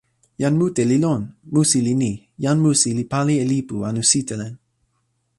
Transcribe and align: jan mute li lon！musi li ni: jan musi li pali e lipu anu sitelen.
jan 0.41 0.55
mute 0.59 0.83
li 0.89 0.97
lon！musi 1.03 1.79
li 1.87 1.93
ni: 2.01 2.11
jan 2.43 2.57
musi 2.65 2.89
li 2.97 3.03
pali 3.11 3.33
e 3.43 3.45
lipu 3.51 3.75
anu 3.89 4.01
sitelen. 4.11 4.53